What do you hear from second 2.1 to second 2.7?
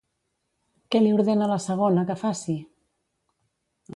faci?